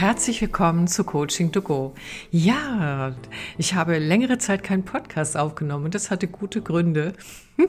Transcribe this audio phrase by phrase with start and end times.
[0.00, 1.92] herzlich willkommen zu Coaching to Go.
[2.30, 3.14] Ja,
[3.58, 7.12] ich habe längere Zeit keinen Podcast aufgenommen und das hatte gute Gründe.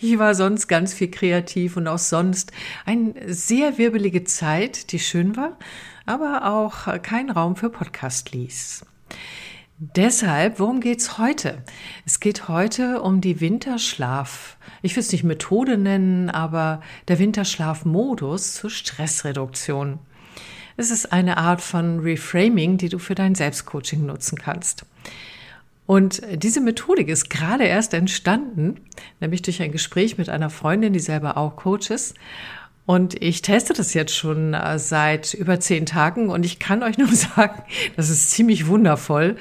[0.00, 2.50] Ich war sonst ganz viel kreativ und auch sonst
[2.86, 5.58] eine sehr wirbelige Zeit, die schön war,
[6.06, 8.86] aber auch keinen Raum für Podcast ließ.
[9.78, 11.62] Deshalb, worum geht's heute?
[12.06, 14.56] Es geht heute um die Winterschlaf.
[14.80, 20.00] Ich will es nicht Methode nennen, aber der Winterschlafmodus zur Stressreduktion.
[20.76, 24.84] Es ist eine Art von Reframing, die du für dein Selbstcoaching nutzen kannst.
[25.86, 28.76] Und diese Methodik ist gerade erst entstanden,
[29.18, 32.14] nämlich durch ein Gespräch mit einer Freundin, die selber auch Coach ist.
[32.86, 36.96] Und ich teste das jetzt schon äh, seit über zehn Tagen und ich kann euch
[36.98, 37.62] nur sagen,
[37.96, 39.36] das ist ziemlich wundervoll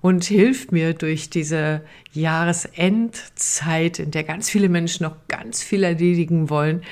[0.00, 6.50] und hilft mir durch diese Jahresendzeit, in der ganz viele Menschen noch ganz viel erledigen
[6.50, 6.82] wollen,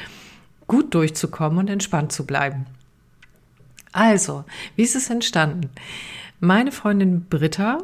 [0.66, 2.66] gut durchzukommen und entspannt zu bleiben.
[3.92, 4.44] Also,
[4.76, 5.70] wie ist es entstanden?
[6.40, 7.78] Meine Freundin Britta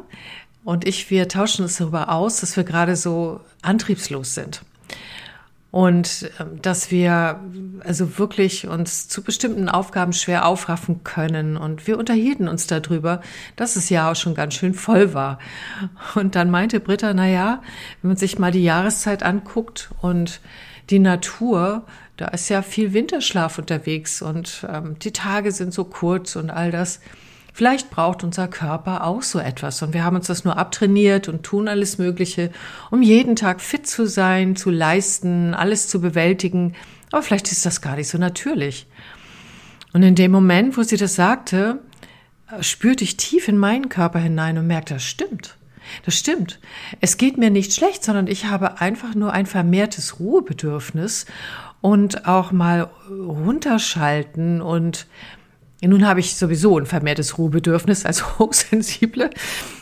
[0.63, 4.61] und ich, wir tauschen uns darüber aus, dass wir gerade so antriebslos sind
[5.75, 7.41] und ähm, dass wir
[7.83, 11.57] also wirklich uns zu bestimmten Aufgaben schwer aufraffen können.
[11.57, 13.19] Und wir unterhielten uns darüber,
[13.57, 15.37] dass das Jahr auch schon ganz schön voll war.
[16.15, 17.61] Und dann meinte Britta, na ja,
[18.01, 20.39] wenn man sich mal die Jahreszeit anguckt und
[20.89, 21.85] die Natur,
[22.17, 26.71] da ist ja viel Winterschlaf unterwegs und ähm, die Tage sind so kurz und all
[26.71, 26.99] das.
[27.53, 31.43] Vielleicht braucht unser Körper auch so etwas und wir haben uns das nur abtrainiert und
[31.43, 32.51] tun alles Mögliche,
[32.91, 36.75] um jeden Tag fit zu sein, zu leisten, alles zu bewältigen.
[37.11, 38.87] Aber vielleicht ist das gar nicht so natürlich.
[39.93, 41.79] Und in dem Moment, wo sie das sagte,
[42.59, 45.55] spürte ich tief in meinen Körper hinein und merkte, das stimmt.
[46.03, 46.59] Das stimmt.
[47.01, 51.25] Es geht mir nicht schlecht, sondern ich habe einfach nur ein vermehrtes Ruhebedürfnis
[51.81, 55.07] und auch mal runterschalten und
[55.81, 59.29] nun habe ich sowieso ein vermehrtes Ruhebedürfnis als Hochsensible.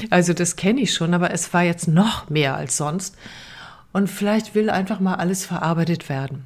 [0.09, 3.15] Also das kenne ich schon, aber es war jetzt noch mehr als sonst.
[3.93, 6.45] Und vielleicht will einfach mal alles verarbeitet werden.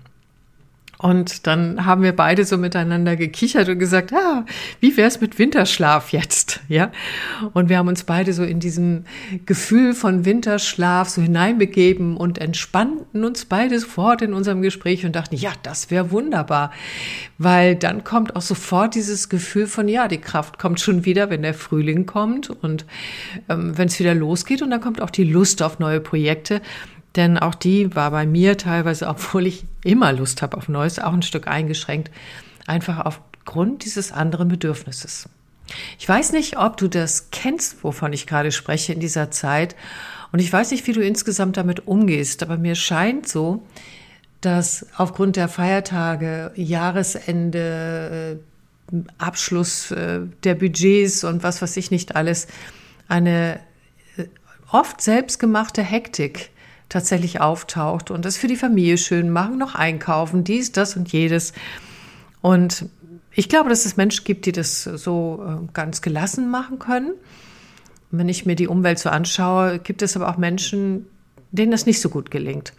[1.00, 4.46] Und dann haben wir beide so miteinander gekichert und gesagt, ah,
[4.80, 6.62] wie wär's mit Winterschlaf jetzt?
[6.70, 6.92] Ja.
[7.54, 9.04] Und wir haben uns beide so in diesem
[9.46, 15.36] Gefühl von Winterschlaf so hineinbegeben und entspannten uns beide sofort in unserem Gespräch und dachten,
[15.36, 16.72] ja, das wäre wunderbar.
[17.38, 21.44] Weil dann kommt auch sofort dieses Gefühl von, ja, die Kraft kommt schon wieder, wenn
[21.44, 22.86] der Frühling kommt und
[23.50, 26.60] ähm, wenn es wieder losgeht und dann kommt auch die Lust auf neue Projekte.
[27.16, 31.14] Denn auch die war bei mir teilweise, obwohl ich immer Lust habe auf Neues, auch
[31.14, 32.12] ein Stück eingeschränkt,
[32.68, 35.30] einfach aufgrund dieses anderen Bedürfnisses.
[35.98, 39.76] Ich weiß nicht, ob du das kennst, wovon ich gerade spreche in dieser Zeit.
[40.32, 43.64] Und ich weiß nicht, wie du insgesamt damit umgehst, aber mir scheint so,
[44.42, 52.16] dass aufgrund der Feiertage, Jahresende, äh, Abschluss äh, der Budgets und was weiß ich nicht
[52.16, 52.48] alles,
[53.08, 53.60] eine
[54.18, 54.26] äh,
[54.72, 56.52] oft selbstgemachte Hektik
[56.90, 61.54] tatsächlich auftaucht und das für die Familie schön machen, noch einkaufen, dies, das und jedes.
[62.42, 62.86] Und
[63.32, 67.14] ich glaube, dass es Menschen gibt, die das so äh, ganz gelassen machen können.
[68.10, 71.08] Wenn ich mir die Umwelt so anschaue, gibt es aber auch Menschen,
[71.52, 72.74] denen das nicht so gut gelingt.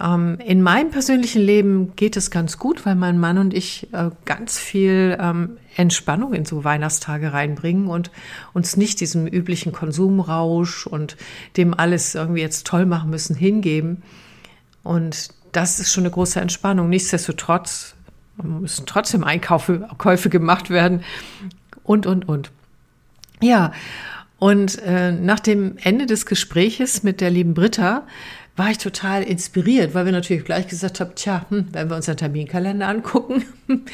[0.00, 4.10] Ähm, in meinem persönlichen Leben geht es ganz gut, weil mein Mann und ich äh,
[4.24, 8.10] ganz viel ähm, Entspannung in so Weihnachtstage reinbringen und
[8.54, 11.16] uns nicht diesem üblichen Konsumrausch und
[11.56, 14.02] dem alles irgendwie jetzt toll machen müssen hingeben.
[14.82, 16.88] Und das ist schon eine große Entspannung.
[16.88, 17.94] Nichtsdestotrotz
[18.42, 21.02] müssen trotzdem Einkäufe Käufe gemacht werden
[21.84, 22.50] und, und, und.
[23.42, 23.72] Ja,
[24.38, 28.06] und äh, nach dem Ende des Gespräches mit der lieben Britta
[28.56, 32.06] war ich total inspiriert, weil wir natürlich gleich gesagt haben, tja, hm, wenn wir uns
[32.06, 33.44] den Terminkalender angucken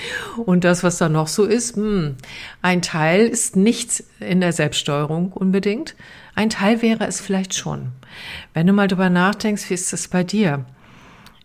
[0.46, 2.16] und das, was da noch so ist, hm,
[2.62, 5.94] ein Teil ist nichts in der Selbststeuerung unbedingt.
[6.34, 7.92] Ein Teil wäre es vielleicht schon.
[8.54, 10.64] Wenn du mal drüber nachdenkst, wie ist das bei dir?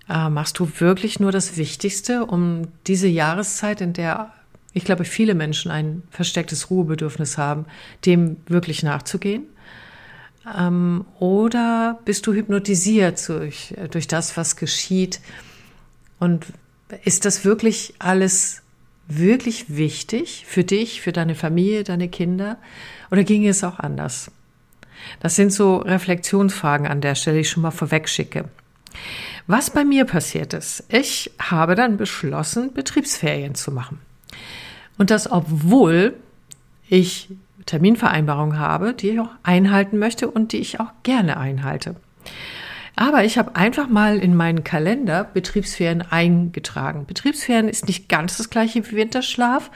[0.10, 4.34] Äh, machst du wirklich nur das Wichtigste, um diese Jahreszeit, in der
[4.74, 7.66] ich glaube, viele Menschen ein verstecktes Ruhebedürfnis haben,
[8.06, 9.44] dem wirklich nachzugehen?
[10.58, 15.22] Ähm, oder bist du hypnotisiert durch, durch das, was geschieht?
[16.20, 16.46] Und
[17.04, 18.62] ist das wirklich alles
[19.08, 22.58] wirklich wichtig für dich, für deine Familie, deine Kinder?
[23.12, 24.32] Oder ging es auch anders?
[25.20, 28.46] Das sind so Reflexionsfragen an der Stelle, die ich schon mal vorweg schicke.
[29.48, 34.00] Was bei mir passiert ist, ich habe dann beschlossen, Betriebsferien zu machen.
[34.98, 36.16] Und das, obwohl
[36.88, 37.30] ich
[37.66, 41.96] Terminvereinbarungen habe, die ich auch einhalten möchte und die ich auch gerne einhalte.
[42.96, 47.06] Aber ich habe einfach mal in meinen Kalender Betriebsferien eingetragen.
[47.06, 49.72] Betriebsferien ist nicht ganz das gleiche wie Winterschlaf,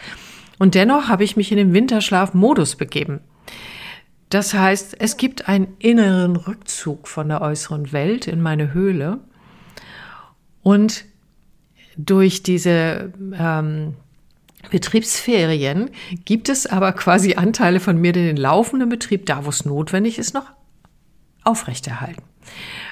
[0.57, 3.19] Und dennoch habe ich mich in den Winterschlafmodus begeben.
[4.29, 9.19] Das heißt, es gibt einen inneren Rückzug von der äußeren Welt in meine Höhle.
[10.61, 11.05] Und
[11.97, 13.95] durch diese ähm,
[14.69, 15.91] Betriebsferien
[16.25, 20.17] gibt es aber quasi Anteile von mir, die den laufenden Betrieb, da wo es notwendig
[20.17, 20.51] ist, noch
[21.43, 22.23] aufrechterhalten.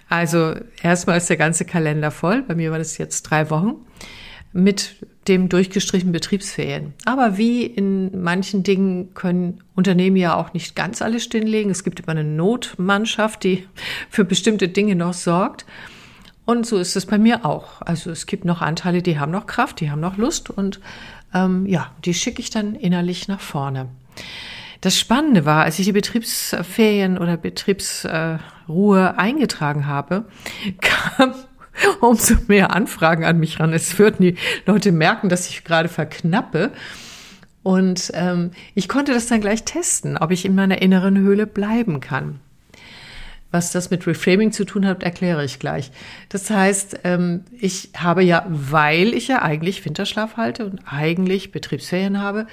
[0.09, 2.43] Also erstmal ist der ganze Kalender voll.
[2.43, 3.75] Bei mir war das jetzt drei Wochen
[4.51, 4.95] mit
[5.27, 6.93] dem durchgestrichenen Betriebsferien.
[7.05, 11.71] Aber wie in manchen Dingen können Unternehmen ja auch nicht ganz alles stilllegen.
[11.71, 13.67] Es gibt immer eine Notmannschaft, die
[14.09, 15.65] für bestimmte Dinge noch sorgt.
[16.45, 17.81] Und so ist es bei mir auch.
[17.81, 20.81] Also es gibt noch Anteile, die haben noch Kraft, die haben noch Lust und
[21.33, 23.89] ähm, ja, die schicke ich dann innerlich nach vorne.
[24.81, 30.25] Das Spannende war, als ich die Betriebsferien oder Betriebsruhe eingetragen habe,
[30.81, 31.33] kam
[32.01, 33.73] umso mehr Anfragen an mich ran.
[33.73, 34.35] Es würden die
[34.65, 36.71] Leute merken, dass ich gerade verknappe.
[37.63, 42.01] Und ähm, ich konnte das dann gleich testen, ob ich in meiner inneren Höhle bleiben
[42.01, 42.41] kann.
[43.53, 45.91] Was das mit Reframing zu tun hat, erkläre ich gleich.
[46.27, 52.19] Das heißt, ähm, ich habe ja, weil ich ja eigentlich Winterschlaf halte und eigentlich Betriebsferien
[52.19, 52.47] habe,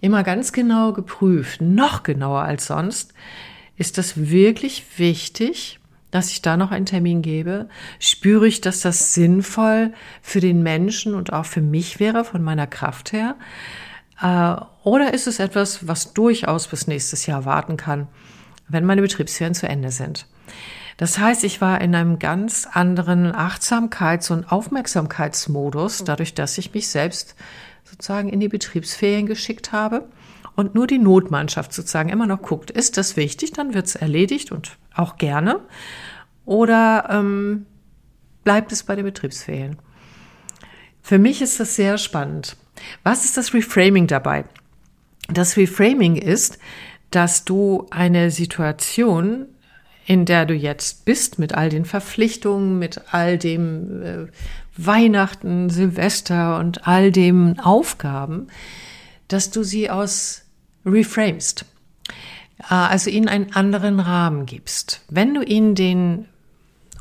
[0.00, 3.12] immer ganz genau geprüft, noch genauer als sonst,
[3.76, 5.80] ist das wirklich wichtig,
[6.10, 7.68] dass ich da noch einen Termin gebe?
[7.98, 9.92] Spüre ich, dass das sinnvoll
[10.22, 13.36] für den Menschen und auch für mich wäre, von meiner Kraft her?
[14.22, 18.08] Äh, oder ist es etwas, was durchaus bis nächstes Jahr warten kann,
[18.66, 20.26] wenn meine Betriebsferien zu Ende sind?
[20.96, 26.88] Das heißt, ich war in einem ganz anderen Achtsamkeits- und Aufmerksamkeitsmodus, dadurch, dass ich mich
[26.88, 27.36] selbst
[27.84, 30.08] sozusagen in die Betriebsferien geschickt habe
[30.56, 34.50] und nur die Notmannschaft sozusagen immer noch guckt, ist das wichtig, dann wird es erledigt
[34.50, 35.60] und auch gerne.
[36.44, 37.66] Oder ähm,
[38.42, 39.76] bleibt es bei den Betriebsferien?
[41.00, 42.56] Für mich ist das sehr spannend.
[43.04, 44.44] Was ist das Reframing dabei?
[45.28, 46.58] Das Reframing ist,
[47.10, 49.46] dass du eine Situation,
[50.08, 54.26] in der du jetzt bist, mit all den Verpflichtungen, mit all dem äh,
[54.74, 58.46] Weihnachten, Silvester und all dem Aufgaben,
[59.28, 60.46] dass du sie aus
[60.86, 61.66] reframest.
[62.70, 65.02] Äh, also ihnen einen anderen Rahmen gibst.
[65.10, 66.24] Wenn du ihnen den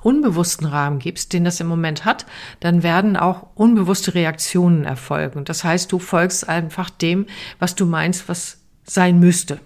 [0.02, 2.26] unbewussten Rahmen gibst, den das im Moment hat,
[2.60, 5.46] dann werden auch unbewusste Reaktionen erfolgen.
[5.46, 7.26] Das heißt, du folgst einfach dem,
[7.58, 9.62] was du meinst, was sein müsste.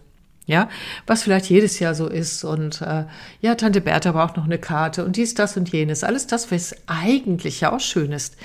[0.52, 0.68] Ja,
[1.08, 3.06] was vielleicht jedes Jahr so ist und äh,
[3.40, 6.04] ja, Tante Bertha braucht noch eine Karte und dies, das und jenes.
[6.04, 8.36] Alles das, was eigentlich ja auch schön ist.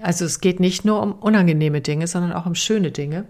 [0.00, 3.24] Also es geht nicht nur um unangenehme Dinge, sondern auch um schöne Dinge.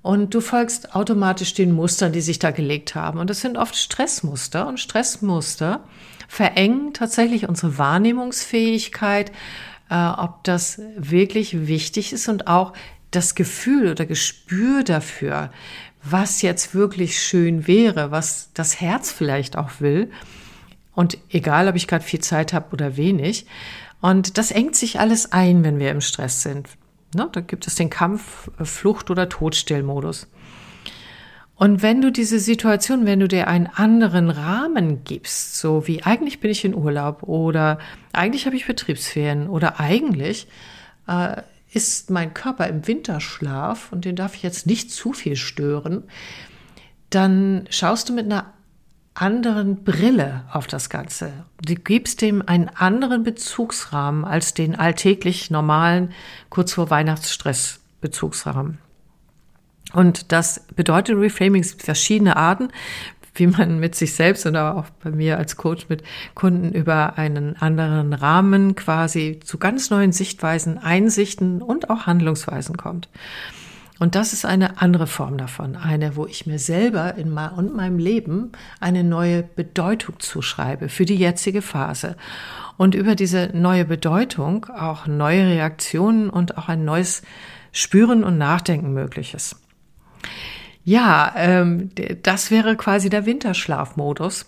[0.00, 3.18] Und du folgst automatisch den Mustern, die sich da gelegt haben.
[3.18, 4.66] Und das sind oft Stressmuster.
[4.66, 5.84] Und Stressmuster
[6.26, 9.30] verengen tatsächlich unsere Wahrnehmungsfähigkeit,
[9.90, 12.72] äh, ob das wirklich wichtig ist und auch
[13.10, 15.50] das Gefühl oder Gespür dafür,
[16.02, 20.10] was jetzt wirklich schön wäre, was das Herz vielleicht auch will.
[20.94, 23.46] Und egal, ob ich gerade viel Zeit habe oder wenig.
[24.00, 26.68] Und das engt sich alles ein, wenn wir im Stress sind.
[27.14, 27.28] Ne?
[27.32, 30.28] Da gibt es den Kampf, äh, Flucht oder Todstellmodus.
[31.54, 36.40] Und wenn du diese Situation, wenn du dir einen anderen Rahmen gibst, so wie eigentlich
[36.40, 37.78] bin ich in Urlaub oder
[38.14, 40.46] eigentlich habe ich Betriebsferien oder eigentlich
[41.06, 41.42] äh,
[41.72, 46.04] ist mein Körper im Winterschlaf und den darf ich jetzt nicht zu viel stören,
[47.10, 48.52] dann schaust du mit einer
[49.14, 51.32] anderen Brille auf das Ganze.
[51.64, 56.12] Du gibst dem einen anderen Bezugsrahmen als den alltäglich normalen,
[56.48, 58.78] kurz vor Weihnachtsstress Bezugsrahmen.
[59.92, 62.68] Und das bedeutet Reframing verschiedene Arten
[63.34, 66.02] wie man mit sich selbst und aber auch bei mir als Coach mit
[66.34, 73.08] Kunden über einen anderen Rahmen quasi zu ganz neuen Sichtweisen, Einsichten und auch Handlungsweisen kommt.
[74.00, 77.76] Und das ist eine andere Form davon, eine, wo ich mir selber in ma und
[77.76, 82.16] meinem Leben eine neue Bedeutung zuschreibe für die jetzige Phase.
[82.78, 87.20] Und über diese neue Bedeutung auch neue Reaktionen und auch ein neues
[87.72, 89.56] Spüren und Nachdenken möglich ist.
[90.84, 91.90] Ja, ähm,
[92.22, 94.46] das wäre quasi der Winterschlafmodus.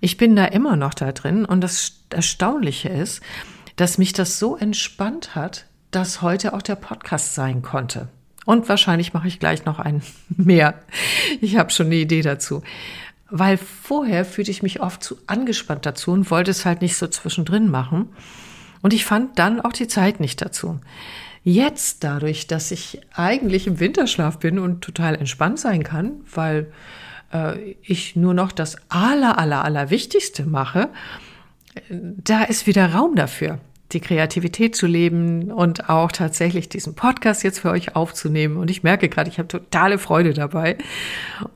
[0.00, 3.22] Ich bin da immer noch da drin und das Erstaunliche ist,
[3.76, 8.08] dass mich das so entspannt hat, dass heute auch der Podcast sein konnte.
[8.44, 10.82] Und wahrscheinlich mache ich gleich noch einen mehr.
[11.40, 12.62] Ich habe schon eine Idee dazu.
[13.30, 17.06] Weil vorher fühlte ich mich oft zu angespannt dazu und wollte es halt nicht so
[17.06, 18.10] zwischendrin machen.
[18.82, 20.80] Und ich fand dann auch die Zeit nicht dazu.
[21.44, 26.72] Jetzt dadurch, dass ich eigentlich im Winterschlaf bin und total entspannt sein kann, weil
[27.32, 30.88] äh, ich nur noch das aller, aller, aller Wichtigste mache,
[31.88, 33.58] da ist wieder Raum dafür.
[33.92, 38.56] die Kreativität zu leben und auch tatsächlich diesen Podcast jetzt für euch aufzunehmen.
[38.56, 40.78] Und ich merke gerade, ich habe totale Freude dabei.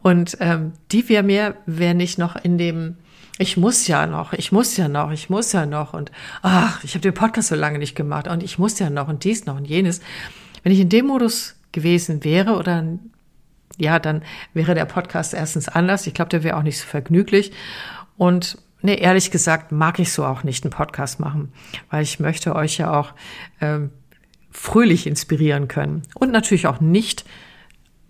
[0.02, 2.96] Und ähm, die wäre mir, wenn ich noch in dem
[3.38, 6.10] ich muss ja noch, ich muss ja noch, ich muss ja noch und
[6.42, 9.24] ach, ich habe den Podcast so lange nicht gemacht und ich muss ja noch und
[9.24, 10.00] dies noch und jenes.
[10.62, 12.84] Wenn ich in dem Modus gewesen wäre oder
[13.76, 14.22] ja, dann
[14.54, 16.06] wäre der Podcast erstens anders.
[16.06, 17.52] Ich glaube, der wäre auch nicht so vergnüglich
[18.16, 21.52] und nee, ehrlich gesagt mag ich so auch nicht einen Podcast machen,
[21.90, 23.12] weil ich möchte euch ja auch
[23.60, 23.90] ähm,
[24.50, 27.26] fröhlich inspirieren können und natürlich auch nicht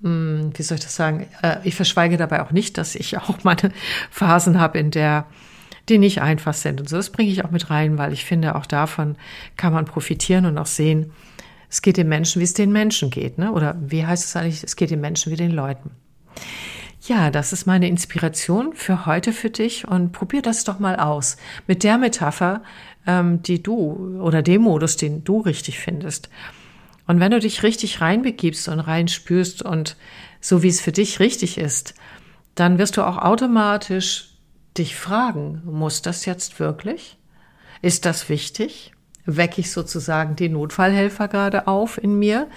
[0.00, 3.72] wie soll ich das sagen, äh, ich verschweige dabei auch nicht, dass ich auch meine
[4.10, 5.26] Phasen habe, in der
[5.88, 6.96] die nicht einfach sind und so.
[6.96, 9.16] Das bringe ich auch mit rein, weil ich finde, auch davon
[9.56, 11.12] kann man profitieren und auch sehen,
[11.68, 13.52] es geht den Menschen, wie es den Menschen geht, ne?
[13.52, 14.62] Oder wie heißt es eigentlich?
[14.62, 15.90] Es geht den Menschen wie den Leuten.
[17.02, 21.36] Ja, das ist meine Inspiration für heute für dich und probier das doch mal aus
[21.66, 22.62] mit der Metapher,
[23.06, 26.30] ähm, die du oder dem Modus, den du richtig findest.
[27.06, 29.96] Und wenn du dich richtig reinbegibst und reinspürst und
[30.40, 31.94] so wie es für dich richtig ist,
[32.54, 34.30] dann wirst du auch automatisch
[34.76, 37.18] dich fragen, muss das jetzt wirklich?
[37.82, 38.92] Ist das wichtig?
[39.24, 42.48] Wecke ich sozusagen die Notfallhelfer gerade auf in mir?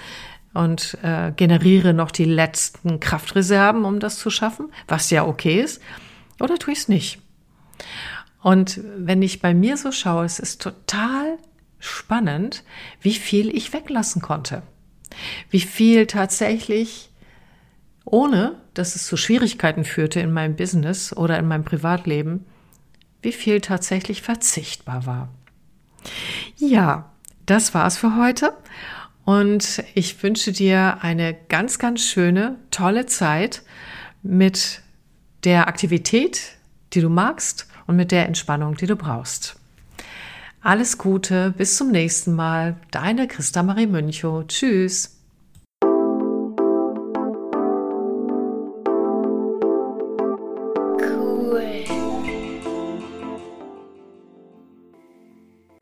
[0.53, 5.81] und äh, generiere noch die letzten Kraftreserven, um das zu schaffen, was ja okay ist,
[6.39, 7.21] oder tue ich es nicht.
[8.41, 11.37] Und wenn ich bei mir so schaue, es ist total
[11.79, 12.63] spannend,
[13.01, 14.63] wie viel ich weglassen konnte.
[15.49, 17.09] Wie viel tatsächlich,
[18.05, 22.45] ohne dass es zu Schwierigkeiten führte in meinem Business oder in meinem Privatleben,
[23.21, 25.29] wie viel tatsächlich verzichtbar war.
[26.57, 27.11] Ja,
[27.45, 28.53] das war's für heute.
[29.25, 33.61] Und ich wünsche dir eine ganz, ganz schöne, tolle Zeit
[34.23, 34.81] mit
[35.43, 36.57] der Aktivität,
[36.93, 39.58] die du magst und mit der Entspannung, die du brauchst.
[40.61, 42.75] Alles Gute, bis zum nächsten Mal.
[42.91, 44.45] Deine Christa Marie Münchow.
[44.45, 45.18] Tschüss.